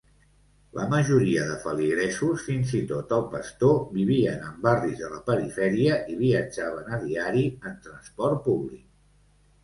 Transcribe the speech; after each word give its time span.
La 0.75 0.85
majoria 0.91 1.41
de 1.47 1.57
feligresos, 1.65 2.45
fins 2.45 2.71
i 2.77 2.79
tot 2.91 3.11
el 3.17 3.21
pastor, 3.33 3.75
vivien 3.97 4.41
en 4.47 4.55
barris 4.63 4.95
de 5.01 5.09
la 5.11 5.19
perifèria 5.27 5.99
i 6.13 6.17
viatjaven 6.23 6.89
a 6.97 6.99
diari 7.03 7.43
en 7.51 7.77
transport 7.85 8.41
públic. 8.49 8.89